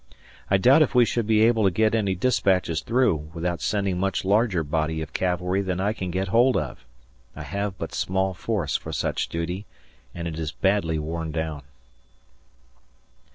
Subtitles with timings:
[0.49, 4.25] I doubt if we should be able to get any dispatches through without sending much
[4.25, 6.83] larger body of cavalry than I can get hold of.
[7.35, 9.67] I have but small force for such duty,
[10.15, 11.61] and it is badly worn down.